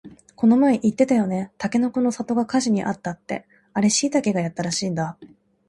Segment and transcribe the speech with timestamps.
[0.35, 5.15] この前言ってたよね、たけのこの里が火事にあったってあれしいたけがやったらしいんだ